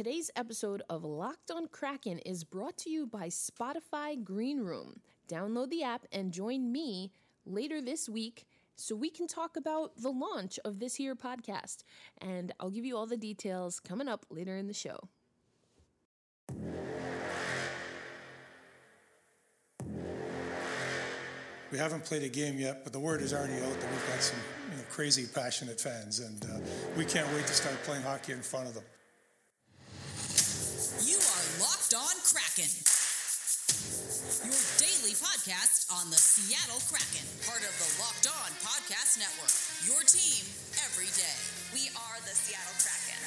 [0.00, 5.00] Today's episode of Locked on Kraken is brought to you by Spotify Green Room.
[5.28, 7.12] Download the app and join me
[7.44, 11.84] later this week so we can talk about the launch of this here podcast.
[12.16, 15.00] And I'll give you all the details coming up later in the show.
[21.70, 24.22] We haven't played a game yet, but the word is already out that we've got
[24.22, 24.40] some
[24.70, 26.58] you know, crazy, passionate fans, and uh,
[26.96, 28.84] we can't wait to start playing hockey in front of them.
[32.30, 32.70] Kraken,
[34.46, 39.50] your daily podcast on the Seattle Kraken, part of the Locked On Podcast Network.
[39.82, 40.46] Your team
[40.86, 41.34] every day.
[41.74, 43.18] We are the Seattle Kraken.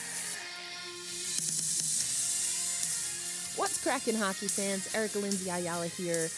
[3.59, 4.95] What's Kraken hockey fans?
[4.95, 6.29] Erica Lindsay Ayala here,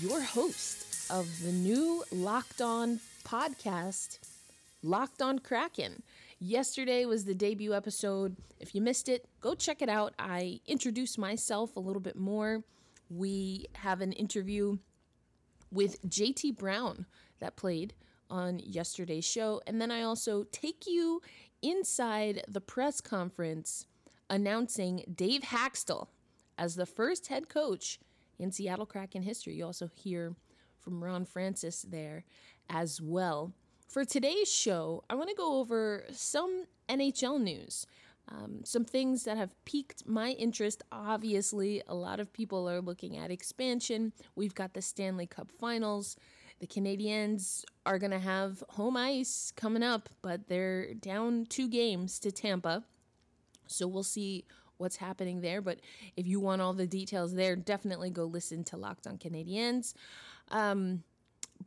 [0.00, 4.20] your host of the new Locked On podcast,
[4.82, 6.02] Locked On Kraken.
[6.38, 8.36] Yesterday was the debut episode.
[8.60, 10.12] If you missed it, go check it out.
[10.18, 12.62] I introduce myself a little bit more.
[13.08, 14.76] We have an interview
[15.72, 17.06] with JT Brown
[17.40, 17.94] that played
[18.28, 19.62] on yesterday's show.
[19.66, 21.22] And then I also take you
[21.62, 23.86] inside the press conference
[24.28, 26.08] announcing Dave Hakstol
[26.58, 27.98] as the first head coach
[28.38, 29.54] in Seattle Kraken history.
[29.54, 30.34] You also hear
[30.80, 32.24] from Ron Francis there
[32.68, 33.52] as well.
[33.86, 37.86] For today's show, I want to go over some NHL news.
[38.28, 40.82] Um, some things that have piqued my interest.
[40.90, 44.12] Obviously, a lot of people are looking at expansion.
[44.34, 46.16] We've got the Stanley Cup finals.
[46.58, 52.18] The Canadiens are going to have home ice coming up, but they're down two games
[52.20, 52.82] to Tampa.
[53.68, 54.44] So we'll see
[54.78, 55.62] what's happening there.
[55.62, 55.80] But
[56.16, 59.94] if you want all the details there, definitely go listen to Locked on Canadiens.
[60.50, 61.04] Um,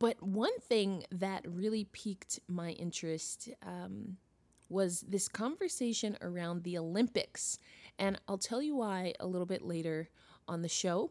[0.00, 4.16] but one thing that really piqued my interest um,
[4.70, 7.58] was this conversation around the Olympics.
[7.98, 10.08] And I'll tell you why a little bit later
[10.48, 11.10] on the show.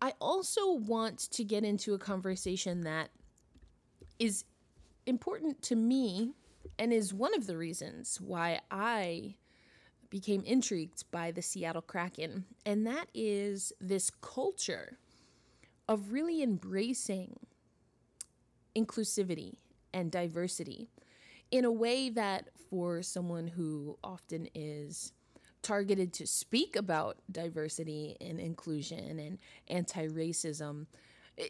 [0.00, 3.10] I also want to get into a conversation that
[4.18, 4.44] is
[5.04, 6.32] important to me
[6.78, 9.34] and is one of the reasons why I
[10.08, 14.98] became intrigued by the Seattle Kraken, and that is this culture
[15.88, 17.36] of really embracing
[18.76, 19.54] inclusivity
[19.94, 20.88] and diversity
[21.50, 25.12] in a way that for someone who often is
[25.62, 29.38] targeted to speak about diversity and inclusion and
[29.68, 30.86] anti-racism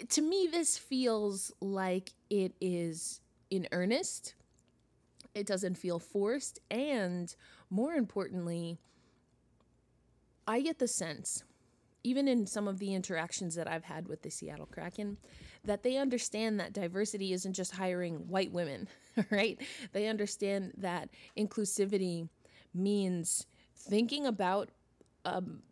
[0.08, 3.20] to me this feels like it is
[3.50, 4.34] in earnest.
[5.34, 6.58] It doesn't feel forced.
[6.70, 7.34] And
[7.68, 8.78] more importantly
[10.48, 11.42] i get the sense
[12.04, 15.16] even in some of the interactions that I've had with the Seattle Kraken,
[15.66, 18.88] that they understand that diversity isn't just hiring white women,
[19.30, 19.60] right?
[19.92, 22.28] They understand that inclusivity
[22.74, 24.70] means thinking about
[25.24, 25.62] um,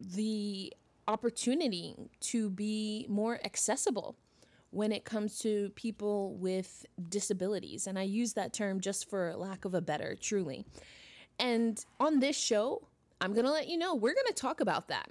[0.00, 0.72] the
[1.08, 4.16] opportunity to be more accessible
[4.70, 7.86] when it comes to people with disabilities.
[7.86, 10.64] And I use that term just for lack of a better, truly.
[11.38, 12.88] And on this show,
[13.20, 15.10] I'm going to let you know we're going to talk about that.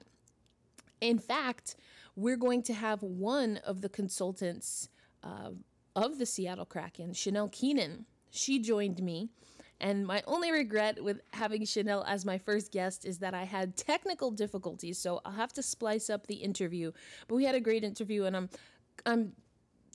[1.00, 1.76] In fact,
[2.22, 4.90] we're going to have one of the consultants
[5.24, 5.50] uh,
[5.96, 8.06] of the Seattle Kraken, Chanel Keenan.
[8.30, 9.30] She joined me.
[9.80, 13.76] And my only regret with having Chanel as my first guest is that I had
[13.76, 16.92] technical difficulties, so I'll have to splice up the interview.
[17.28, 18.50] But we had a great interview, and I'm
[19.08, 19.34] I'm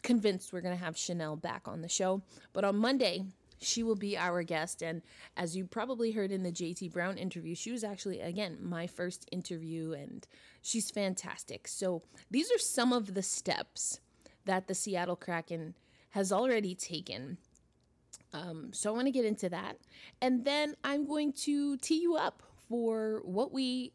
[0.03, 2.23] convinced we're gonna have Chanel back on the show.
[2.53, 3.27] But on Monday,
[3.61, 4.83] she will be our guest.
[4.83, 5.03] And
[5.37, 9.29] as you probably heard in the JT Brown interview, she was actually, again, my first
[9.33, 10.27] interview, and
[10.63, 11.69] she's fantastic.
[11.69, 14.01] So these are some of the steps
[14.45, 15.75] that the Seattle Kraken
[16.11, 17.39] has already taken.
[18.33, 19.79] Um, so I want to get into that.
[20.21, 23.93] And then I'm going to tee you up for what we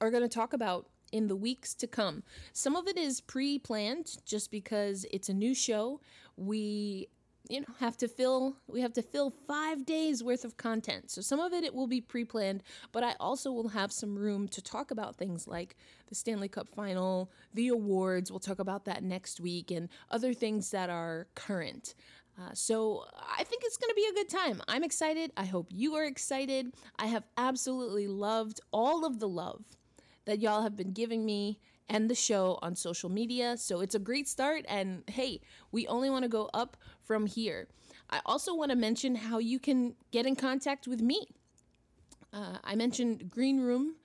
[0.00, 2.22] are going to talk about in the weeks to come.
[2.52, 6.00] Some of it is pre planned just because it's a new show.
[6.36, 7.08] We
[7.48, 11.20] you know have to fill we have to fill five days worth of content so
[11.20, 14.62] some of it it will be pre-planned but i also will have some room to
[14.62, 15.76] talk about things like
[16.08, 20.70] the stanley cup final the awards we'll talk about that next week and other things
[20.70, 21.94] that are current
[22.40, 23.04] uh, so
[23.38, 24.62] I think it's going to be a good time.
[24.66, 25.32] I'm excited.
[25.36, 26.72] I hope you are excited.
[26.98, 29.62] I have absolutely loved all of the love
[30.24, 31.58] that y'all have been giving me
[31.92, 33.56] and the show on social media.
[33.58, 34.64] So it's a great start.
[34.66, 37.68] And hey, we only want to go up from here.
[38.08, 41.26] I also want to mention how you can get in contact with me.
[42.32, 43.96] Uh, I mentioned Green Room,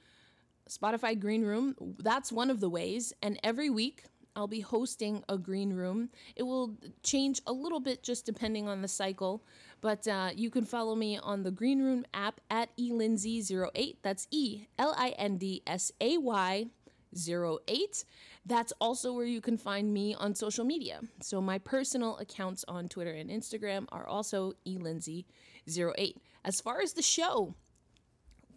[0.69, 1.75] Spotify Green Room.
[1.99, 3.13] That's one of the ways.
[3.23, 4.03] And every week,
[4.35, 6.09] I'll be hosting a green room.
[6.35, 9.43] It will change a little bit just depending on the cycle,
[9.81, 13.95] but uh, you can follow me on the Green Room app at elindsay08.
[14.03, 16.67] That's E L I N D S A Y
[17.15, 18.05] 08.
[18.45, 21.01] That's also where you can find me on social media.
[21.21, 26.15] So my personal accounts on Twitter and Instagram are also elindsay08.
[26.45, 27.55] As far as the show,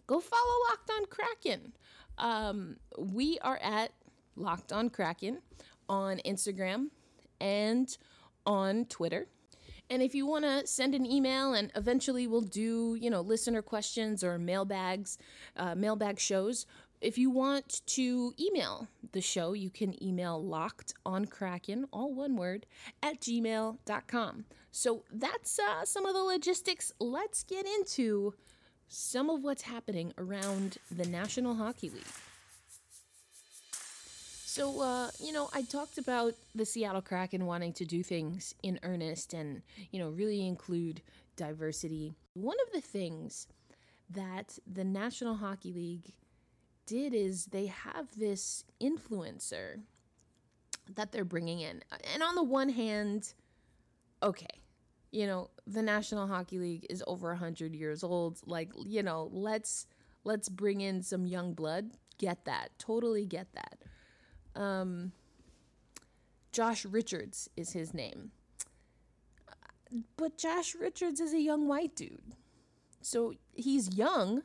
[0.07, 1.73] go follow Locked On Kraken.
[2.17, 3.91] Um, we are at
[4.35, 5.39] Locked On Kraken
[5.89, 6.87] on Instagram
[7.39, 7.97] and
[8.45, 9.27] on Twitter.
[9.89, 13.61] And if you want to send an email, and eventually we'll do, you know, listener
[13.61, 15.17] questions or mailbags,
[15.57, 16.65] uh, mailbag shows.
[17.01, 22.35] If you want to email the show, you can email locked on Kraken, all one
[22.35, 22.67] word,
[23.01, 24.45] at gmail.com.
[24.71, 26.93] So that's uh, some of the logistics.
[26.99, 28.35] Let's get into
[28.87, 32.03] some of what's happening around the National Hockey League.
[34.45, 38.79] So, uh, you know, I talked about the Seattle Kraken wanting to do things in
[38.83, 41.01] earnest and, you know, really include
[41.35, 42.13] diversity.
[42.33, 43.47] One of the things
[44.09, 46.13] that the National Hockey League
[46.85, 49.81] did is they have this influencer
[50.95, 51.81] that they're bringing in.
[52.13, 53.33] And on the one hand,
[54.23, 54.47] okay,
[55.11, 58.39] you know, the National Hockey League is over 100 years old.
[58.45, 59.87] Like, you know, let's
[60.23, 61.91] let's bring in some young blood.
[62.17, 62.69] Get that.
[62.77, 64.61] Totally get that.
[64.61, 65.11] Um,
[66.51, 68.31] Josh Richards is his name.
[70.15, 72.35] But Josh Richards is a young white dude.
[73.01, 74.43] So he's young,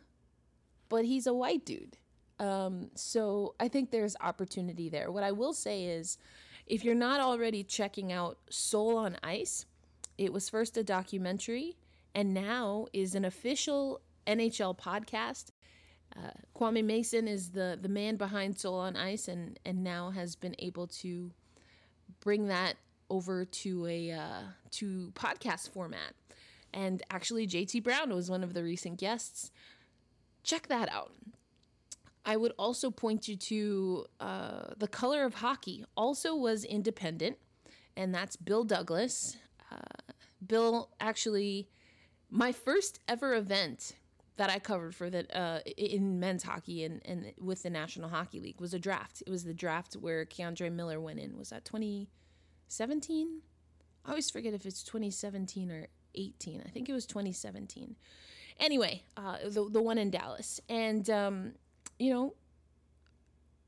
[0.88, 1.98] but he's a white dude.
[2.38, 5.10] Um, so I think there's opportunity there.
[5.10, 6.18] What I will say is
[6.66, 9.66] if you're not already checking out Soul on Ice,
[10.18, 11.76] it was first a documentary
[12.14, 15.50] and now is an official NHL podcast.
[16.16, 20.34] Uh, Kwame Mason is the the man behind Soul on Ice, and and now has
[20.34, 21.30] been able to
[22.20, 22.76] bring that
[23.10, 24.42] over to a uh,
[24.72, 26.14] to podcast format.
[26.72, 29.50] And actually, JT Brown was one of the recent guests.
[30.42, 31.12] Check that out.
[32.26, 35.84] I would also point you to uh, the Color of Hockey.
[35.96, 37.38] Also was independent,
[37.96, 39.36] and that's Bill Douglas.
[39.70, 40.12] Uh,
[40.44, 41.68] Bill actually,
[42.28, 43.94] my first ever event
[44.36, 48.40] that I covered for the uh, in men's hockey and, and with the National Hockey
[48.40, 49.22] League was a draft.
[49.24, 51.38] It was the draft where K'Andre Miller went in.
[51.38, 53.40] Was that 2017?
[54.04, 55.86] I always forget if it's 2017 or
[56.16, 56.62] 18.
[56.66, 57.94] I think it was 2017.
[58.58, 61.52] Anyway, uh, the the one in Dallas, and um,
[61.98, 62.34] you know,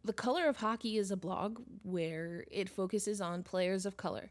[0.05, 4.31] the color of hockey is a blog where it focuses on players of color.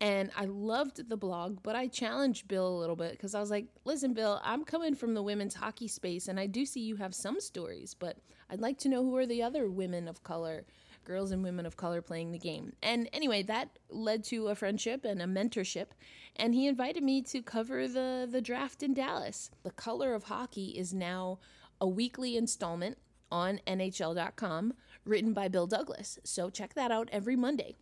[0.00, 3.50] And I loved the blog, but I challenged Bill a little bit because I was
[3.50, 6.96] like, listen, Bill, I'm coming from the women's hockey space, and I do see you
[6.96, 8.18] have some stories, but
[8.50, 10.64] I'd like to know who are the other women of color,
[11.04, 12.72] girls and women of color playing the game.
[12.82, 15.88] And anyway, that led to a friendship and a mentorship,
[16.34, 19.52] and he invited me to cover the, the draft in Dallas.
[19.62, 21.38] The Color of Hockey is now
[21.80, 22.98] a weekly installment
[23.32, 24.74] on NHL.com
[25.04, 26.18] written by Bill Douglas.
[26.22, 27.74] So check that out every Monday.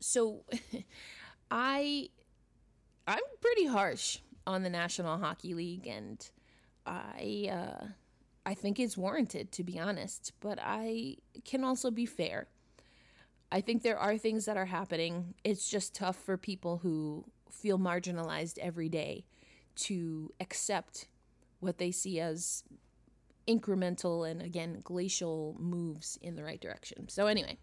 [0.00, 0.44] So
[1.50, 2.10] I
[3.06, 6.28] I'm pretty harsh on the National Hockey League and
[6.84, 7.86] I uh,
[8.44, 12.48] I think it's warranted to be honest, but I can also be fair.
[13.50, 15.34] I think there are things that are happening.
[15.44, 19.24] It's just tough for people who feel marginalized every day
[19.76, 21.06] to accept
[21.60, 22.64] what they see as
[23.48, 27.08] incremental and again glacial moves in the right direction.
[27.08, 27.58] So anyway,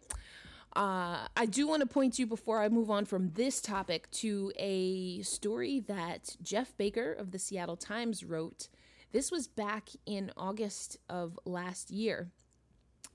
[0.75, 4.51] uh, I do want to point you before I move on from this topic to
[4.57, 8.67] a story that Geoff Baker of the Seattle Times wrote.
[9.13, 12.29] This was back in August of last year.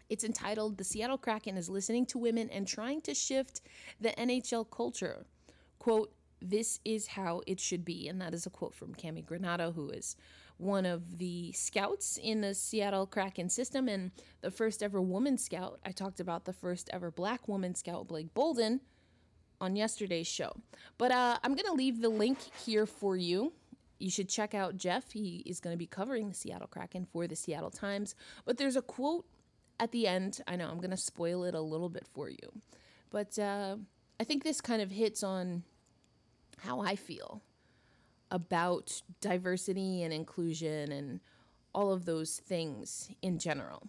[0.09, 3.61] It's entitled The Seattle Kraken is Listening to Women and Trying to Shift
[4.01, 5.27] the NHL Culture.
[5.79, 8.09] Quote, This is how it should be.
[8.09, 10.17] And that is a quote from Cammi Granato, who is
[10.61, 14.11] one of the scouts in the Seattle Kraken system and
[14.43, 15.81] the first ever woman scout.
[15.85, 18.81] I talked about the first ever black woman scout, Blake Bolden,
[19.61, 20.53] on yesterday's show.
[20.99, 23.53] But uh, I'm going to leave the link here for you.
[23.99, 25.13] You should check out Geoff.
[25.13, 28.15] He is going to be covering the Seattle Kraken for the Seattle Times.
[28.45, 29.27] But there's a quote
[29.79, 30.41] at the end.
[30.47, 32.53] I know I'm going to spoil it a little bit for you.
[33.11, 33.77] But uh,
[34.19, 35.65] I think this kind of hits on
[36.59, 37.43] how I feel
[38.31, 41.21] about diversity and inclusion and
[41.75, 43.89] all of those things in general.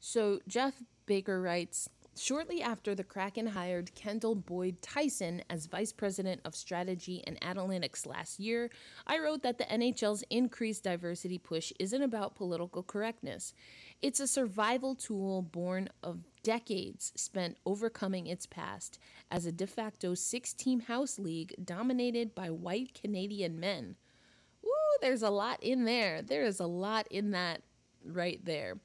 [0.00, 6.40] So, Geoff Baker writes Shortly after the Kraken hired Kendall Boyd Tyson as Vice President
[6.44, 8.70] of Strategy and Analytics last year,
[9.06, 13.52] I wrote that the NHL's increased diversity push isn't about political correctness.
[14.00, 20.14] It's a survival tool born of decades spent overcoming its past as a de facto
[20.14, 23.96] six team house league dominated by white Canadian men.
[24.62, 24.70] Woo,
[25.00, 26.22] there's a lot in there.
[26.22, 27.62] There is a lot in that
[28.04, 28.76] right there.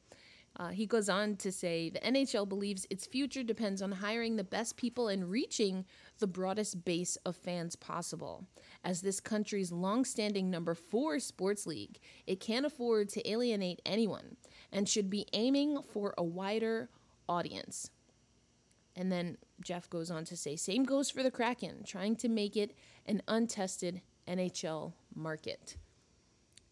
[0.57, 4.43] Uh, he goes on to say the NHL believes its future depends on hiring the
[4.43, 5.85] best people and reaching
[6.19, 8.45] the broadest base of fans possible.
[8.83, 14.35] As this country's long-standing number four sports league, it can't afford to alienate anyone
[14.71, 16.89] and should be aiming for a wider
[17.29, 17.89] audience.
[18.95, 22.57] And then Geoff goes on to say, same goes for the Kraken, trying to make
[22.57, 25.77] it an untested NHL market.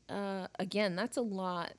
[0.09, 1.73] Uh, again, that's a lot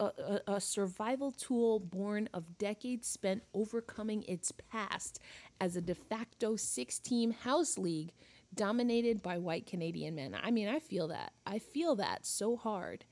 [0.00, 5.20] a, a, survival tool born of decades spent overcoming its past
[5.60, 8.12] as a de facto six team house league
[8.54, 10.36] dominated by white Canadian men.
[10.40, 11.32] I mean, I feel that.
[11.46, 13.04] I feel that so hard.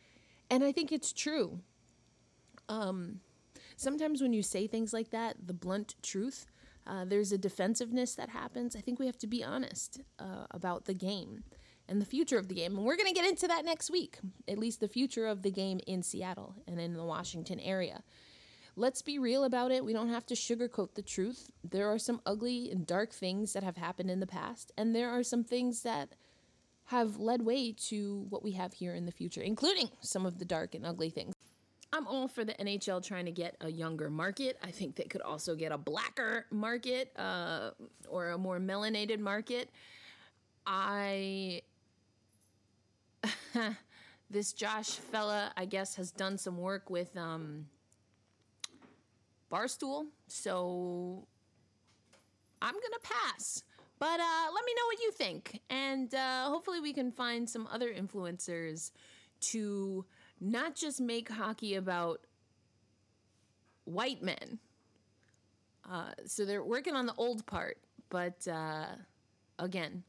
[0.51, 1.61] And I think it's true.
[2.69, 3.21] Um,
[3.81, 6.47] sometimes when you say things like that, the blunt truth,
[6.87, 8.77] uh, there's a defensiveness that happens.
[8.77, 11.45] I think we have to be honest uh, about the game
[11.89, 12.77] and the future of the game.
[12.77, 15.51] And we're going to get into that next week, at least the future of the
[15.51, 18.03] game in Seattle and in the Washington area.
[18.77, 19.85] Let's be real about it.
[19.85, 21.51] We don't have to sugarcoat the truth.
[21.69, 25.11] There are some ugly and dark things that have happened in the past, and there
[25.11, 26.15] are some things that
[26.85, 30.45] have led way to what we have here in the future, including some of the
[30.45, 31.35] dark and ugly things.
[31.93, 34.59] I'm all for the NHL trying to get a younger market.
[34.63, 37.71] I think they could also get a blacker market uh,
[38.09, 39.71] or a more melanated market.
[40.67, 41.63] I
[44.31, 47.67] this Josh fella, I guess, has done some work with um,
[49.51, 50.07] Barstool.
[50.29, 51.27] So
[52.63, 53.65] I'm going to pass.
[53.99, 55.61] But uh, let me know what you think.
[55.69, 58.93] And uh, hopefully, we can find some other influencers
[59.41, 60.07] to
[60.41, 62.21] not just make hockey about
[63.85, 64.59] white men.
[65.91, 67.79] Uh, so they're working on the old part.
[68.09, 68.87] But uh,
[69.59, 70.05] again,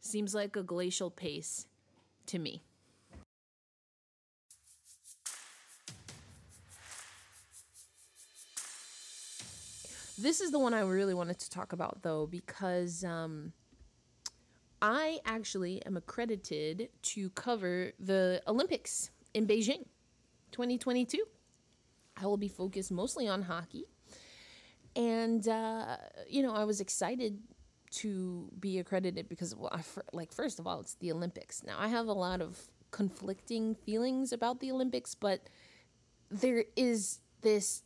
[0.00, 1.66] seems like a glacial pace
[2.26, 2.62] to me.
[10.20, 13.52] This is the one I really wanted to talk about, though, because um,
[14.82, 19.84] I actually am accredited to cover the Olympics in Beijing
[20.52, 21.24] 2022.
[22.20, 23.84] I will be focused mostly on hockey.
[24.96, 25.96] And, uh,
[26.28, 27.38] you know, I was excited
[27.90, 29.82] to be accredited because well, I,
[30.12, 31.62] like first of all, it's the Olympics.
[31.62, 32.58] Now I have a lot of
[32.90, 35.48] conflicting feelings about the Olympics, but
[36.30, 37.82] there is this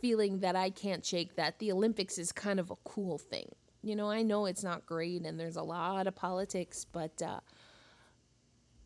[0.00, 3.50] feeling that I can't shake that the Olympics is kind of a cool thing.
[3.82, 7.40] You know, I know it's not great and there's a lot of politics, but uh,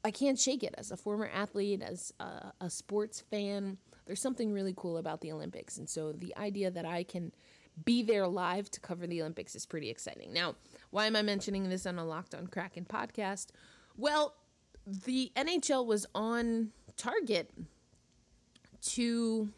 [0.04, 3.78] I can't shake it as a former athlete, as a, a sports fan.
[4.07, 5.78] There's something really cool about the Olympics.
[5.78, 7.33] And so the idea that I can
[7.85, 10.33] be there live to cover the Olympics is pretty exciting.
[10.33, 10.54] Now,
[10.90, 13.49] why am I mentioning this on a Locked on Kraken podcast?
[13.97, 14.35] Well,
[14.87, 17.50] the NHL was on target
[18.83, 19.50] to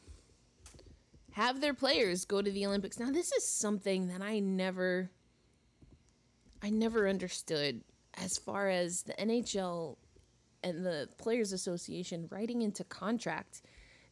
[1.33, 2.99] have their players go to the Olympics.
[2.99, 5.11] Now, this is something that I never
[6.65, 7.83] I never understood
[8.15, 9.97] as far as the NHL
[10.63, 13.63] and the Players Association writing into contract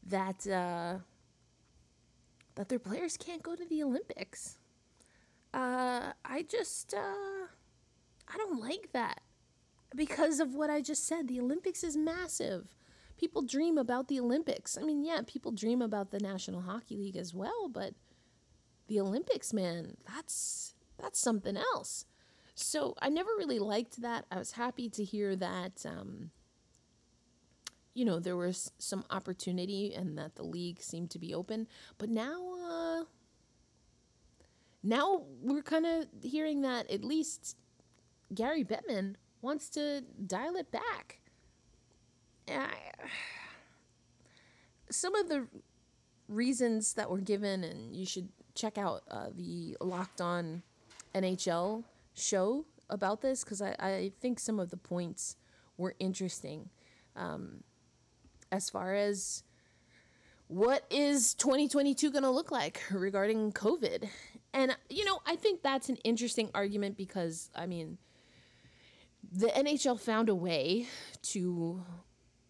[0.07, 0.99] that uh,
[2.55, 4.59] that their players can't go to the Olympics.
[5.53, 7.47] Uh, I just, uh,
[8.29, 9.23] I don't like that
[9.95, 11.27] because of what I just said.
[11.27, 12.77] The Olympics is massive.
[13.19, 14.79] People dream about the Olympics.
[14.79, 17.95] I mean, yeah, people dream about the National Hockey League as well, but
[18.89, 22.05] the Olympics, man, that's that's something else.
[22.55, 24.27] So I never really liked that.
[24.31, 26.31] I was happy to hear that um,
[27.95, 31.67] you know, there was some opportunity and that the league seemed to be open.
[31.99, 33.05] But now, uh,
[34.83, 37.57] now we're kind of hearing that at least
[38.35, 41.21] Gary Bettman wants to dial it back.
[42.49, 42.69] I,
[44.91, 45.47] some of the
[46.29, 50.63] reasons that were given, and you should check out uh, the Locked On
[51.15, 55.37] NHL show about this because I, I think some of the points
[55.77, 56.69] were interesting.
[57.17, 57.63] Um,
[58.53, 59.43] as far as
[60.51, 64.09] what is 2022 going to look like regarding COVID.
[64.53, 67.99] And, you know, I think that's an interesting argument because, I mean,
[69.31, 70.89] the NHL found a way
[71.23, 71.85] to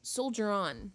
[0.03, 0.93] soldier on,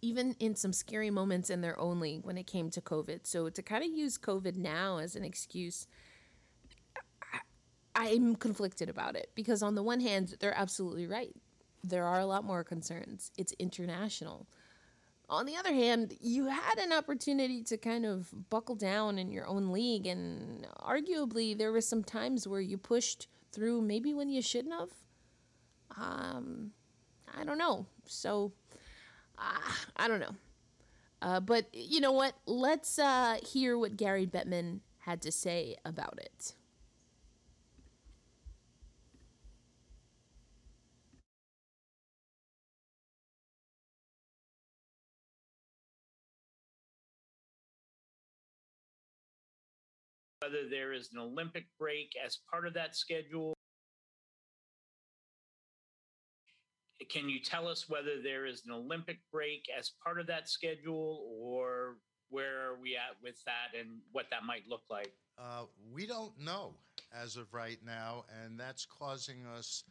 [0.00, 3.26] even in some scary moments in their own league when it came to COVID.
[3.26, 5.86] So to kind of use COVID now as an excuse,
[7.94, 11.36] I, I'm conflicted about it because, on the one hand, they're absolutely right
[11.88, 13.30] there are a lot more concerns.
[13.36, 14.46] It's international.
[15.28, 19.46] On the other hand, you had an opportunity to kind of buckle down in your
[19.46, 24.40] own league, and arguably there were some times where you pushed through maybe when you
[24.40, 24.90] shouldn't have.
[25.98, 26.70] Um,
[27.36, 27.86] I don't know.
[28.04, 28.52] So,
[29.38, 30.34] uh, I don't know.
[31.22, 32.34] Uh, but you know what?
[32.46, 36.54] Let's uh, hear what Gary Bettman had to say about it.
[50.46, 53.54] Whether there is an Olympic break as part of that schedule.
[57.10, 61.24] Can you tell us whether there is an Olympic break as part of that schedule
[61.40, 61.96] or
[62.30, 65.12] where are we at with that and what that might look like?
[65.38, 66.74] Uh, we don't know
[67.14, 69.84] as of right now, and that's causing us,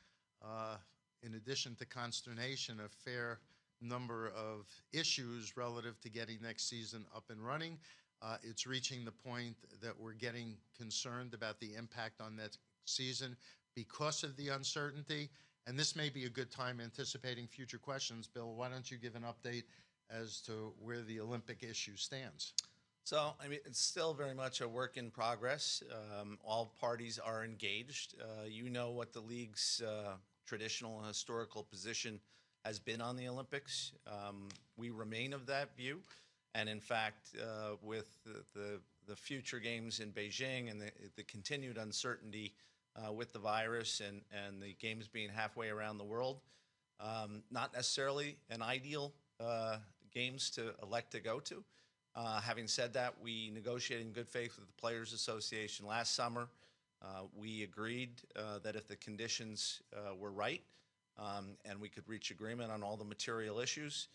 [0.44, 0.78] uh,
[1.22, 3.40] in addition to consternation, a fair
[3.82, 7.78] number of issues relative to getting next season up and running.
[8.22, 13.36] Uh, it's reaching the point that we're getting concerned about the impact on that season
[13.76, 15.30] because of the uncertainty.
[15.68, 18.28] And this may be a good time anticipating future questions.
[18.28, 19.64] Bill, why don't you give an update
[20.10, 22.54] as to where the Olympic issue stands?
[23.04, 25.84] So, I mean, it's still very much a work in progress.
[26.20, 28.16] Um, all parties are engaged.
[28.20, 30.14] Uh, you know what the league's uh,
[30.48, 32.20] traditional and historical position
[32.64, 33.92] has been on the Olympics.
[34.08, 36.00] Um, we remain of that view.
[36.56, 41.24] And in fact, uh, with the, the, the, future games in Beijing and the, the
[41.24, 42.54] continued uncertainty
[42.96, 46.40] uh, with the virus and, and the games being halfway around the world,
[47.02, 49.76] um, not necessarily an ideal uh,
[50.14, 51.62] games to elect to go to.
[52.16, 56.48] Uh, having said that, we negotiated in good faith with the Players Association last summer.
[57.02, 59.82] Uh, we agreed uh, that if the conditions
[60.18, 60.62] were right
[61.20, 64.08] um, and we could reach agreement on all the material issues,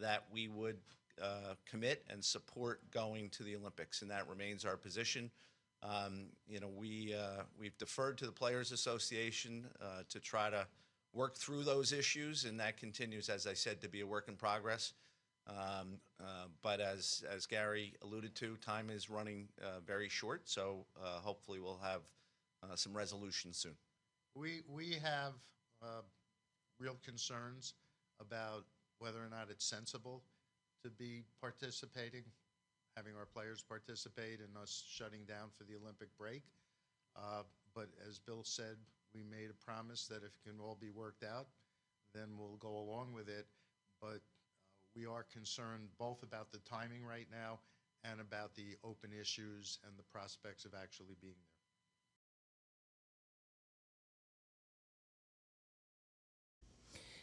[0.00, 0.78] that we would
[1.22, 5.30] uh, commit and support going to the Olympics, and that remains our position.
[5.82, 10.66] Um, you know, we uh, we've deferred to the Players Association uh, to try to
[11.12, 14.34] work through those issues, and that continues, as I said, to be a work in
[14.34, 14.94] progress.
[15.46, 20.86] Um, uh, but as as Gary alluded to, time is running uh, very short, so
[20.96, 22.00] hopefully we'll have
[22.76, 23.76] some resolution soon.
[24.34, 25.34] We we have
[26.80, 27.74] real concerns
[28.20, 28.64] about
[28.98, 30.22] whether or not it's sensible
[30.84, 32.22] to be participating,
[32.96, 36.42] having our players participate, and us shutting down for the Olympic break.
[37.16, 37.42] Uh,
[37.74, 38.76] but as Bill said,
[39.14, 41.46] we made a promise that if it can all be worked out,
[42.14, 43.46] then we'll go along with it.
[44.00, 44.20] But
[44.60, 47.58] uh, we are concerned both about the timing right now
[48.04, 51.54] and about the open issues and the prospects of actually being there.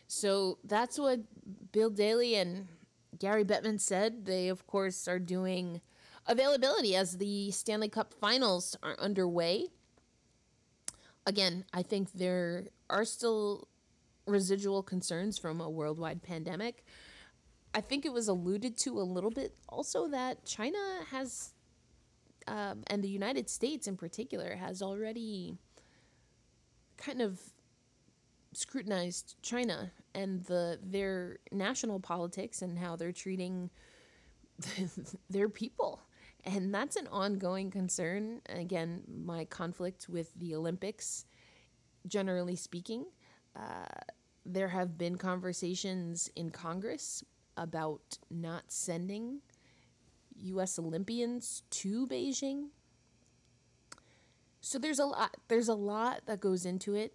[0.08, 1.20] So that's what
[1.72, 2.68] Bill Daly and
[3.18, 5.82] Gary Bettman said they, of course, are doing
[6.28, 9.68] availability as the Stanley Cup finals are underway.
[11.26, 13.68] Again, I think there are still
[14.26, 16.84] residual concerns from a worldwide pandemic.
[17.74, 20.78] I think it was alluded to a little bit also that China
[21.10, 21.54] has,
[22.48, 25.58] um, and the United States in particular, has already
[26.98, 27.40] kind of
[28.54, 33.70] scrutinized China and the their national politics and how they're treating
[35.30, 36.02] their people.
[36.44, 38.42] And that's an ongoing concern.
[38.50, 41.26] Again, my conflict with the Olympics,
[42.08, 43.06] generally speaking,
[43.56, 43.86] uh,
[44.46, 47.24] there have been conversations in Congress
[47.58, 49.42] about not sending
[50.36, 50.80] U.S.
[50.80, 52.70] Olympians to Beijing.
[54.62, 55.38] So there's a lot.
[55.48, 57.14] There's a lot that goes into it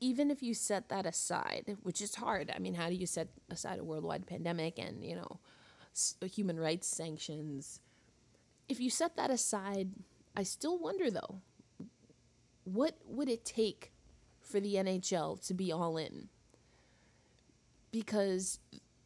[0.00, 3.28] even if you set that aside, which is hard, I mean, how do you set
[3.50, 5.40] aside a worldwide pandemic and, you know,
[6.20, 7.80] human rights sanctions?
[8.68, 9.90] If you set that aside,
[10.36, 11.40] I still wonder though,
[12.64, 13.92] what would it take
[14.40, 16.28] for the NHL to be all in?
[17.90, 18.58] Because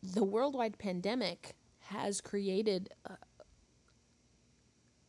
[0.02, 3.16] the worldwide pandemic has created a,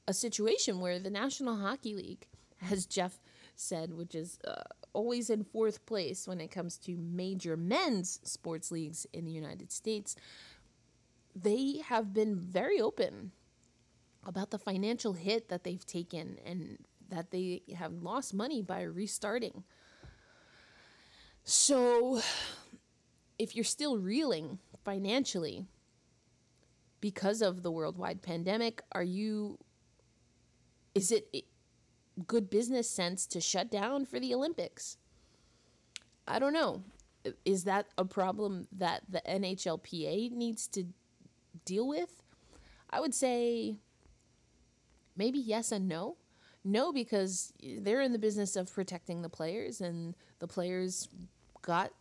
[0.08, 2.28] a situation where the National Hockey League,
[2.70, 3.20] as Geoff
[3.56, 4.64] said, which is uh,
[4.94, 9.72] always in fourth place when it comes to major men's sports leagues in the United
[9.72, 10.16] States.
[11.36, 13.32] They have been very open
[14.26, 16.78] about the financial hit that they've taken and
[17.10, 19.64] that they have lost money by restarting.
[21.44, 22.22] So,
[23.40, 25.66] if you're still reeling financially
[27.00, 29.58] because of the worldwide pandemic, are you
[30.94, 31.26] is it
[32.22, 34.98] good business sense to shut down for the Olympics?
[36.28, 36.84] I don't know.
[37.46, 40.86] is that a problem that the NHLPA needs to
[41.66, 42.24] deal with?
[42.90, 43.78] I would say
[45.16, 46.18] maybe yes and no.
[46.64, 51.10] No, because they're in the business of protecting the players, and the players
[51.62, 51.92] got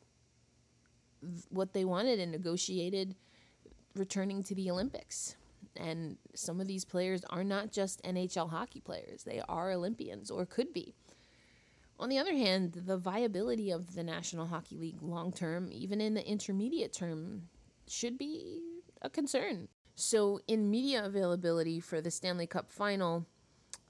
[1.49, 3.15] what they wanted and negotiated
[3.95, 5.37] returning to the Olympics.
[5.77, 10.45] And some of these players are not just NHL hockey players, they are Olympians or
[10.47, 10.95] could be.
[11.99, 16.15] On the other hand, the viability of the National Hockey League long term, even in
[16.15, 17.43] the intermediate term,
[17.87, 18.63] should be
[19.03, 19.69] a concern.
[19.97, 23.27] So, in media availability for the Stanley Cup final,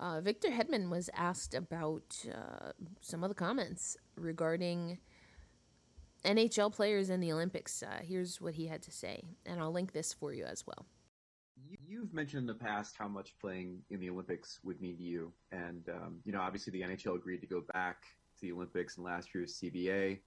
[0.01, 4.99] uh, Victor Hedman was asked about uh, some of the comments regarding
[6.25, 7.83] NHL players in the Olympics.
[7.83, 10.87] Uh, here's what he had to say, and I'll link this for you as well.
[11.87, 15.33] You've mentioned in the past how much playing in the Olympics would mean to you,
[15.53, 18.03] and um, you know obviously the NHL agreed to go back
[18.39, 20.19] to the Olympics in last year's CBA.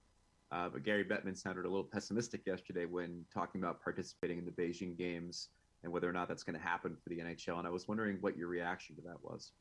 [0.52, 4.52] Uh, but Gary Bettman sounded a little pessimistic yesterday when talking about participating in the
[4.52, 5.48] Beijing Games
[5.82, 7.58] and whether or not that's going to happen for the NHL.
[7.58, 9.52] And I was wondering what your reaction to that was.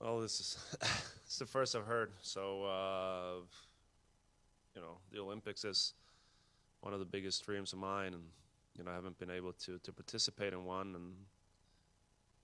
[0.00, 0.76] Well, this is
[1.24, 2.12] it's the first I've heard.
[2.20, 3.40] So, uh,
[4.74, 5.94] you know, the Olympics is
[6.80, 8.24] one of the biggest dreams of mine, and
[8.76, 11.14] you know, I haven't been able to to participate in one, and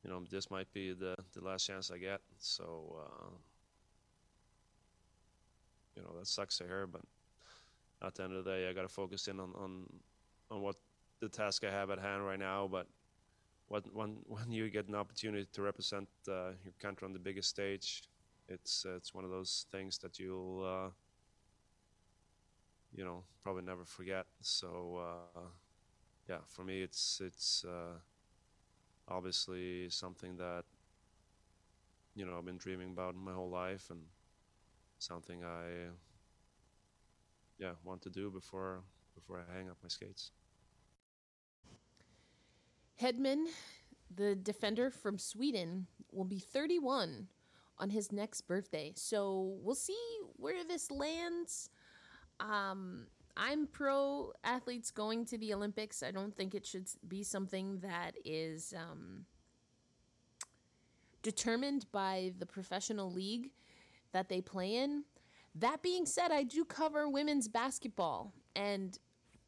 [0.04, 2.20] you know, this might be the the last chance I get.
[2.38, 3.30] So, uh,
[5.96, 7.02] you know, that sucks to hear, but
[8.02, 9.86] at the end of the day, I got to focus in on on
[10.50, 10.76] on what
[11.20, 12.86] the task I have at hand right now, but
[13.68, 17.48] when when when you get an opportunity to represent uh, your country on the biggest
[17.48, 18.02] stage,
[18.48, 20.90] it's uh, it's one of those things that you'll uh,
[22.94, 24.26] you know probably never forget.
[24.40, 25.00] So
[25.36, 25.40] uh,
[26.28, 27.98] yeah, for me, it's it's uh,
[29.08, 30.64] obviously something that
[32.14, 34.00] you know I've been dreaming about my whole life, and
[34.98, 35.90] something I
[37.58, 38.82] yeah want to do before
[39.14, 40.30] before I hang up my skates.
[43.00, 43.46] Hedman,
[44.14, 47.26] the defender from Sweden, will be 31
[47.78, 48.92] on his next birthday.
[48.94, 49.98] So we'll see
[50.36, 51.68] where this lands.
[52.38, 53.06] Um,
[53.36, 56.02] I'm pro athletes going to the Olympics.
[56.02, 59.24] I don't think it should be something that is um,
[61.22, 63.50] determined by the professional league
[64.12, 65.04] that they play in.
[65.54, 68.98] That being said, I do cover women's basketball, and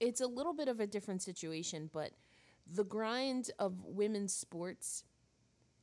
[0.01, 2.13] it's a little bit of a different situation, but
[2.67, 5.05] the grind of women's sports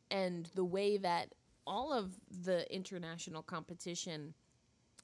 [0.10, 1.34] and the way that
[1.66, 4.34] all of the international competition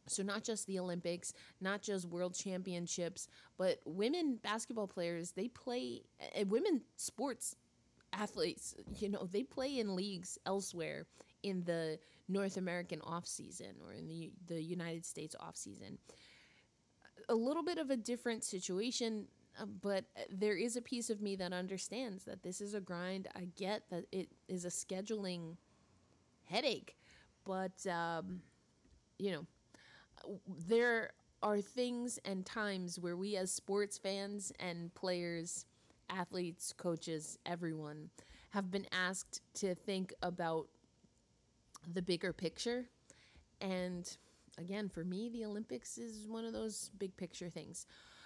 [0.08, 6.02] so not just the olympics not just world championships but women basketball players they play
[6.40, 7.56] uh, women sports
[8.14, 11.06] athletes you know they play in leagues elsewhere
[11.44, 15.98] in the north american off season or in the the united states off season
[17.30, 19.28] a little bit of a different situation
[19.60, 22.80] uh, but uh, there is a piece of me that understands that this is a
[22.82, 23.28] grind.
[23.36, 25.58] I get that it is a scheduling
[26.46, 26.96] headache,
[27.46, 28.42] but um,
[29.18, 29.46] you know,
[30.68, 31.12] there
[31.42, 35.66] are things and times where we, as sports fans and players,
[36.10, 38.10] athletes, coaches, everyone,
[38.50, 40.68] have been asked to think about
[41.94, 42.86] the bigger picture.
[43.62, 44.10] And
[44.58, 47.86] again, for me, the Olympics is one of those big picture things.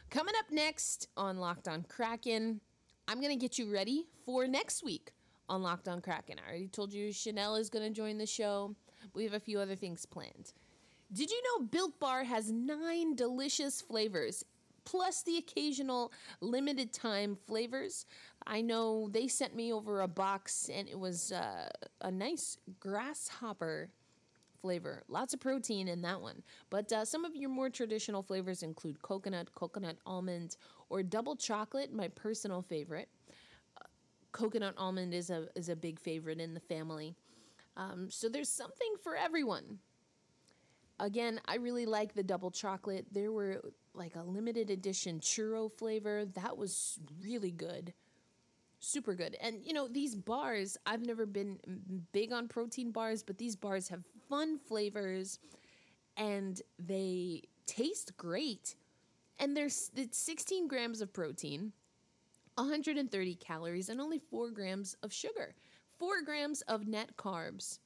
[0.10, 2.62] Coming up next on Locked On Kraken,
[3.08, 5.12] I'm going to get you ready for next week
[5.50, 6.38] on Locked On Kraken.
[6.40, 8.76] I already told you Chanel is going to join the show.
[9.14, 10.54] We have a few other things planned.
[11.14, 14.46] Did you know Built Bar has nine delicious flavors,
[14.86, 18.06] plus the occasional limited time flavors?
[18.48, 21.70] I know they sent me over a box and it was uh,
[22.00, 23.90] a nice grasshopper
[24.62, 25.04] flavor.
[25.10, 26.44] Lots of protein in that one.
[26.70, 30.56] But uh, some of your more traditional flavors include coconut, coconut almond,
[30.90, 33.10] or double chocolate, my personal favorite.
[33.78, 33.86] Uh,
[34.32, 37.16] coconut almond is a, is a big favorite in the family.
[37.76, 39.80] Um, so there's something for everyone.
[41.02, 43.08] Again, I really like the double chocolate.
[43.12, 43.62] There were
[43.94, 46.26] like a limited edition churro flavor.
[46.26, 47.94] That was really good
[48.82, 49.38] super good.
[49.40, 51.60] And you know, these bars, I've never been
[52.12, 55.40] big on protein bars, but these bars have fun flavors
[56.18, 58.76] and they taste great.
[59.40, 61.72] And there's it's 16 grams of protein,
[62.56, 65.56] 130 calories, and only 4 grams of sugar.
[65.98, 67.80] 4 grams of net carbs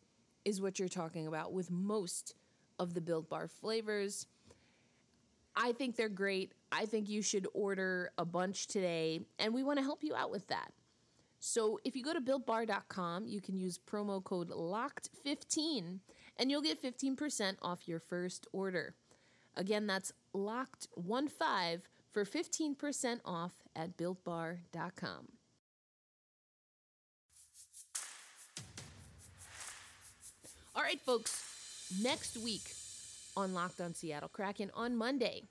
[0.43, 2.35] is what you're talking about with most
[2.79, 4.27] of the Built Bar flavors.
[5.55, 6.53] I think they're great.
[6.71, 10.31] I think you should order a bunch today, and we want to help you out
[10.31, 10.71] with that.
[11.39, 15.99] So if you go to builtbar.com, you can use promo code LOCKED15
[16.37, 18.95] and you'll get 15% off your first order.
[19.55, 25.27] Again, that's locked one five for 15% off at builtbar.com.
[30.75, 31.54] All right, folks,
[32.01, 32.73] next week
[33.37, 35.43] on Locked on Seattle Kraken on Monday,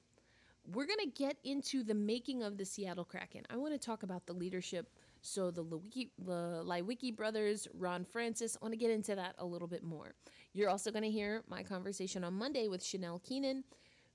[0.72, 3.42] we're going to get into the making of the Seattle Kraken.
[3.50, 4.88] I want to talk about the leadership.
[5.20, 9.68] So, the Lewicki, Leiweke brothers, Ron Francis, I want to get into that a little
[9.68, 10.14] bit more.
[10.52, 13.64] You're also going to hear my conversation on Monday with Chanel Keenan,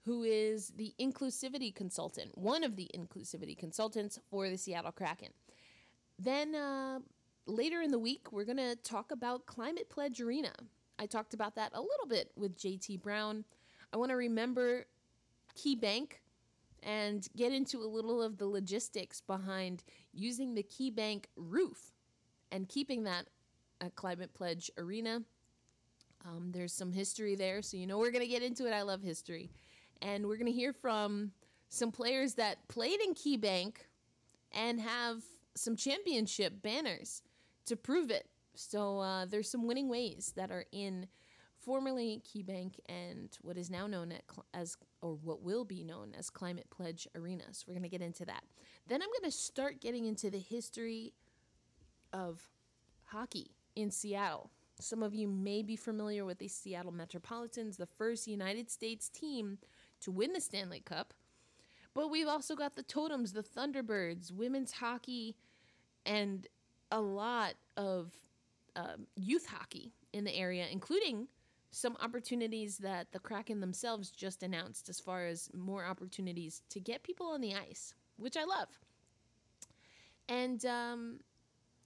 [0.06, 5.30] who is the inclusivity consultant, one of the inclusivity consultants for the Seattle Kraken.
[6.20, 7.00] Then uh,
[7.48, 10.54] later in the week, we're going to talk about Climate Pledge Arena.
[11.00, 13.46] I talked about that a little bit with JT Brown.
[13.94, 14.86] I want to remember
[15.56, 16.22] Key Bank
[16.84, 19.84] and get into a little of the logistics behind
[20.14, 21.94] using the Key Bank roof
[22.52, 23.28] and keeping that
[23.80, 25.24] at Climate Pledge Arena.
[26.26, 28.74] Um, there's some history there, so you know we're going to get into it.
[28.74, 29.50] I love history.
[30.02, 31.32] And we're going to hear from
[31.70, 33.86] some players that played in Key Bank
[34.52, 35.24] and have
[35.56, 37.22] some championship banners
[37.66, 38.28] to prove it.
[38.60, 41.08] So uh, there's some winning ways that are in
[41.58, 44.14] formerly KeyBank and what is now known
[44.54, 47.44] as, or what will be known as Climate Pledge Arena.
[47.54, 48.44] So we're going to get into that.
[48.86, 51.14] Then I'm going to start getting into the history
[52.12, 52.50] of
[53.06, 54.52] hockey in Seattle.
[54.82, 59.58] Some of you may be familiar with the Seattle Metropolitans, the first United States team
[60.02, 61.14] to win the Stanley Cup.
[61.94, 65.38] But we've also got the Totems, the Thunderbirds, women's hockey,
[66.06, 66.46] and
[66.92, 68.12] a lot of
[68.76, 71.28] um, youth hockey in the area, including
[71.72, 77.04] some opportunities that the Kraken themselves just announced as far as more opportunities to get
[77.04, 78.68] people on the ice, which I love.
[80.28, 81.20] And um,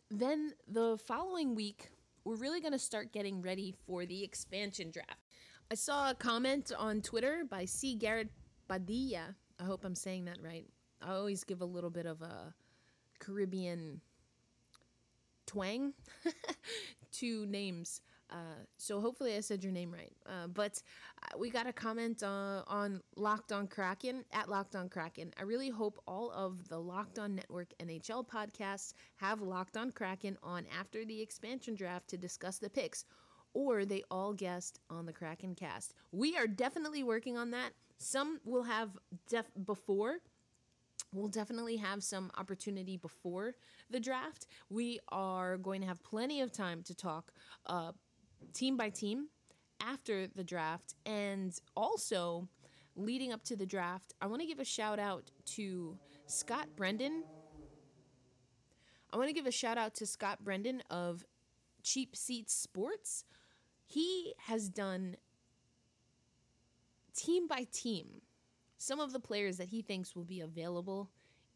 [0.10, 1.90] then the following week,
[2.24, 5.20] we're really going to start getting ready for the expansion draft.
[5.70, 7.96] I saw a comment on Twitter by C.
[7.96, 8.30] Garrett
[8.68, 9.36] Padilla.
[9.60, 10.66] I hope I'm saying that right.
[11.02, 12.54] I always give a little bit of a
[13.20, 14.02] Caribbean
[15.46, 15.94] twang
[17.14, 18.02] to names.
[18.34, 20.12] Uh, so hopefully I said your name right.
[20.26, 20.82] Uh, but
[21.22, 25.32] uh, we got a comment uh, on Locked On Kraken at Locked On Kraken.
[25.40, 30.38] I really hope all of the Locked On Network NHL podcasts have Locked On Kraken
[30.42, 33.06] on after the expansion draft to discuss the picks,
[33.54, 35.94] or they all guest on the Kraken cast.
[36.12, 37.72] We are definitely working on that.
[38.00, 38.98] Some will have
[39.30, 40.18] def before
[41.14, 43.54] we'll definitely have some opportunity before
[43.90, 44.48] the draft.
[44.70, 47.32] We are going to have plenty of time to talk
[47.66, 47.92] uh,
[48.54, 49.28] team by team
[49.80, 50.96] after the draft.
[51.06, 52.48] And also,
[52.96, 57.24] leading up to the draft, I want to give a shout out to Scott Brendan.
[59.12, 61.24] I want to give a shout out to Scott Brendan of
[61.84, 63.26] Cheap Seats Sports.
[63.86, 65.18] He has done
[67.16, 68.22] team by team
[68.84, 71.10] some of the players that he thinks will be available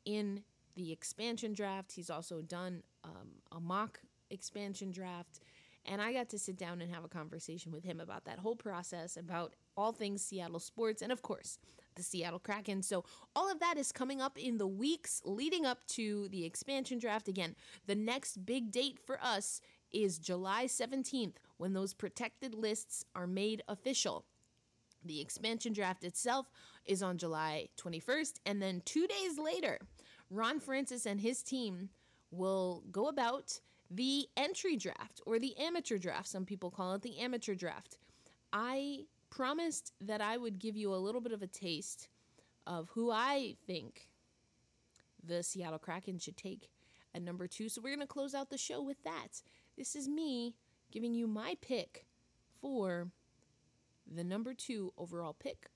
[0.06, 0.44] in
[0.78, 1.92] the expansion draft.
[1.92, 5.42] He's also done um, a mock expansion draft.
[5.86, 8.56] And I got to sit down and have a conversation with him about that whole
[8.56, 11.60] process, about all things Seattle sports, and of course,
[11.96, 12.82] the Seattle Kraken.
[12.82, 13.04] So,
[13.36, 17.28] all of that is coming up in the weeks leading up to the expansion draft.
[17.28, 19.62] Again, the next big date for us
[19.92, 24.26] is July 17th when those protected lists are made official.
[25.04, 26.50] The expansion draft itself
[26.86, 29.80] is on July 21st, and then two days later,
[30.30, 31.90] Ron Francis and his team
[32.32, 36.28] will go about the entry draft or the amateur draft.
[36.28, 37.98] Some people call it the amateur draft.
[38.52, 42.10] I promised that I would give you a little bit of a taste
[42.66, 44.10] of who I think
[45.24, 46.70] the Seattle Kraken should take
[47.14, 47.70] at number two.
[47.70, 49.42] So we're going to close out the show with that.
[49.78, 50.56] This is me
[50.92, 52.06] giving you my pick
[52.62, 53.08] for
[54.13, 55.70] the number two overall pick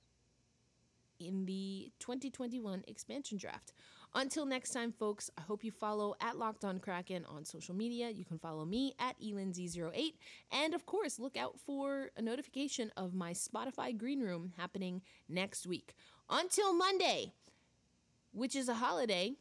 [1.20, 3.74] in the 2021 expansion draft.
[4.14, 8.10] Until next time, folks, I hope you follow at Locked On Kraken on social media.
[8.10, 10.14] You can follow me at elinz08.
[10.52, 15.66] And of course, look out for a notification of my Spotify Green Room happening next
[15.66, 15.96] week.
[16.30, 17.34] Until Monday,
[18.34, 19.36] which is a holiday.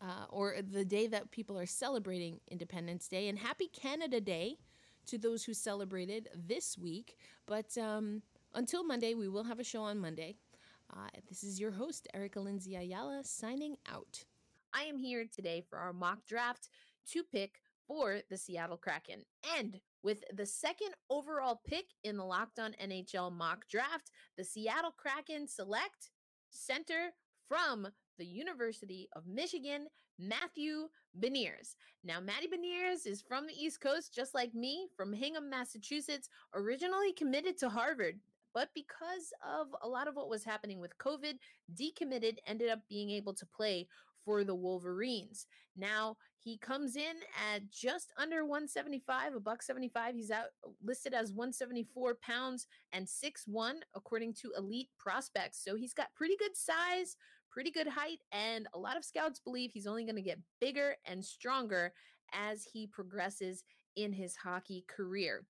[0.00, 4.58] Uh, or the day that people are celebrating Independence Day, and Happy Canada Day
[5.06, 7.16] to those who celebrated this week.
[7.46, 8.22] But um,
[8.54, 10.36] until Monday, we will have a show on Monday.
[10.92, 14.24] Uh, this is your host, Erica Lindsay Ayala, signing out.
[14.74, 16.68] I am here today for our mock draft
[17.10, 19.22] to pick for the Seattle Kraken.
[19.58, 24.94] And with the second overall pick in the Locked On NHL mock draft, the Seattle
[24.96, 26.10] Kraken select
[26.50, 27.10] center
[27.48, 27.88] from
[28.18, 29.86] the University of Michigan,
[30.18, 31.74] Matthew Beniers.
[32.04, 37.12] Now, Matty Beniers is from the East Coast, just like me, from Hingham, Massachusetts, originally
[37.12, 38.20] committed to Harvard
[38.54, 41.38] but because of a lot of what was happening with COVID,
[41.74, 43.88] decommitted, ended up being able to play
[44.24, 45.46] for the Wolverines.
[45.76, 47.16] Now he comes in
[47.52, 50.14] at just under 175, a buck 75.
[50.14, 50.46] He's out
[50.82, 55.62] listed as 174 pounds and 6'1 according to elite prospects.
[55.64, 57.16] So he's got pretty good size,
[57.52, 60.96] pretty good height, and a lot of scouts believe he's only going to get bigger
[61.04, 61.92] and stronger
[62.32, 65.44] as he progresses in his hockey career.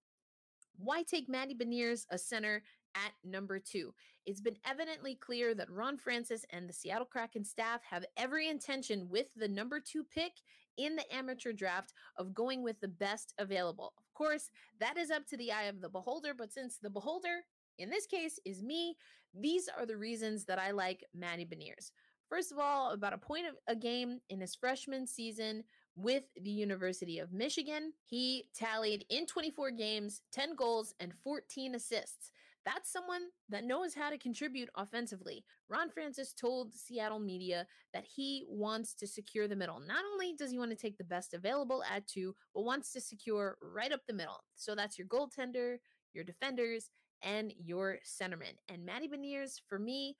[0.77, 2.62] Why take Matty Beniers, a center,
[2.95, 3.95] at number two?
[4.27, 9.09] It's been evidently clear that Ron Francis and the Seattle Kraken staff have every intention
[9.09, 10.33] with the number two pick
[10.77, 13.93] in the amateur draft of going with the best available.
[13.97, 17.45] Of course, that is up to the eye of the beholder, but since the beholder
[17.78, 18.96] in this case is me,
[19.35, 21.90] these are the reasons that I like Matty Beniers.
[22.28, 25.64] First of all, about a point of a game in his freshman season
[25.96, 27.92] with the University of Michigan.
[28.04, 32.30] He tallied in 24 games, 10 goals, and 14 assists.
[32.64, 35.44] That's someone that knows how to contribute offensively.
[35.68, 39.80] Ron Francis told Seattle media that he wants to secure the middle.
[39.80, 43.00] Not only does he want to take the best available at two, but wants to
[43.00, 44.44] secure right up the middle.
[44.54, 45.78] So that's your goaltender,
[46.14, 46.90] your defenders,
[47.22, 48.56] and your centerman.
[48.68, 50.16] And Matty Beniers, for me,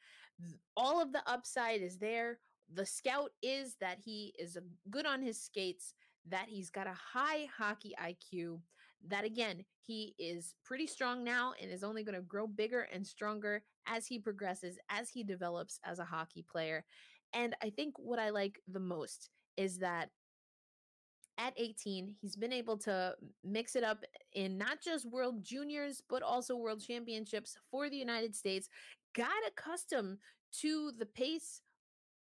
[0.77, 2.39] all of the upside is there.
[2.73, 4.61] The scout is that he is uh,
[4.91, 5.95] good on his skates,
[6.29, 8.61] that he's got a high hockey IQ,
[9.09, 13.07] that again, he is pretty strong now and is only going to grow bigger and
[13.07, 16.85] stronger as he progresses, as he develops as a hockey player.
[17.35, 20.11] And I think what I like the most is that
[21.43, 26.23] at 18, he's been able to mix it up in not just World Juniors, but
[26.23, 28.69] also World Championships for the United States.
[29.15, 30.19] Got accustomed
[30.61, 31.61] to the pace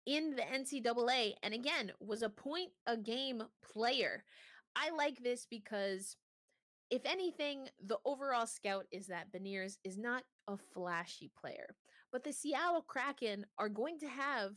[0.06, 4.24] in the NCAA, and again, was a point a game player.
[4.74, 6.16] I like this because
[6.90, 11.76] if anything, the overall scout is that Beniers is not a flashy player,
[12.12, 14.52] but the Seattle Kraken are going to have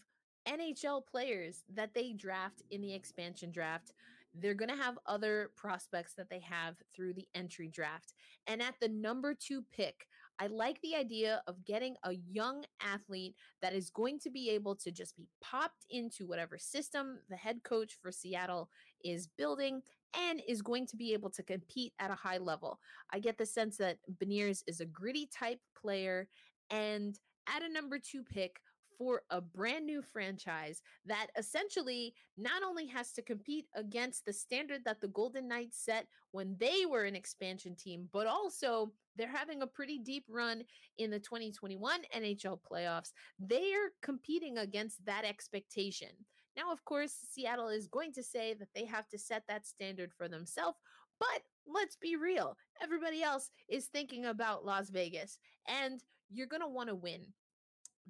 [0.48, 3.94] NHL players that they draft in the expansion draft.
[4.40, 8.14] They're going to have other prospects that they have through the entry draft.
[8.48, 10.08] And at the number two pick,
[10.40, 14.76] I like the idea of getting a young athlete that is going to be able
[14.76, 18.70] to just be popped into whatever system the head coach for Seattle
[19.04, 19.82] is building
[20.16, 22.80] and is going to be able to compete at a high level.
[23.12, 26.28] I get the sense that Beniers is a gritty type player
[26.70, 28.60] and at a number two pick,
[28.98, 34.82] for a brand new franchise that essentially not only has to compete against the standard
[34.86, 39.62] that the Golden Knights set when they were an expansion team, but also they're having
[39.62, 40.64] a pretty deep run
[40.98, 43.12] in the 2021 NHL playoffs.
[43.40, 46.10] They are competing against that expectation.
[46.56, 50.12] Now, of course, Seattle is going to say that they have to set that standard
[50.12, 50.78] for themselves,
[51.20, 52.58] but let's be real.
[52.82, 57.28] Everybody else is thinking about Las Vegas, and you're going to want to win.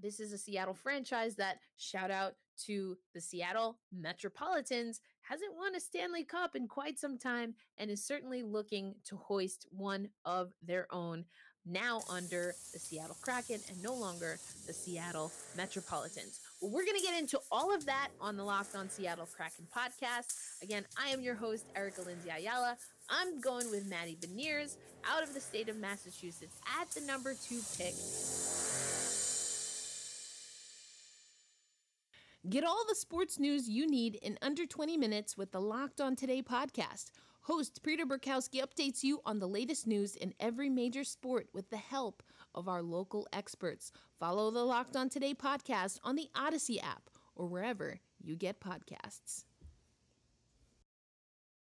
[0.02, 2.34] This is a Seattle franchise that, shout out
[2.66, 8.04] to the Seattle Metropolitans, hasn't won a Stanley Cup in quite some time and is
[8.04, 11.26] certainly looking to hoist one of their own
[11.70, 16.40] now under the Seattle Kraken and no longer the Seattle Metropolitans.
[16.62, 19.68] Well, we're going to get into all of that on the Locked on Seattle Kraken
[19.76, 20.34] podcast.
[20.62, 22.78] Again, I am your host, Erica Lindsay Ayala.
[23.10, 27.60] I'm going with Matty Beniers out of the state of Massachusetts at the number two
[27.78, 27.94] pick.
[32.50, 36.16] Get all the sports news you need in under 20 minutes with the Locked On
[36.16, 37.12] Today podcast.
[37.42, 41.78] Host Peter Bukowski updates you on the latest news in every major sport with the
[41.78, 42.24] help
[42.56, 43.92] of our local experts.
[44.18, 49.44] Follow the Locked On Today podcast on the Odyssey app or wherever you get podcasts.